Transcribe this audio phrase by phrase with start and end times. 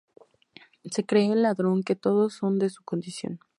[0.85, 3.39] Se cree el ladrón que todos son de su condición